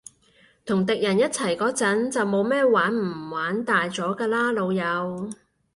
[0.65, 5.29] 同敵人一齊嗰陣，就冇咩玩唔玩大咗㗎喇，老友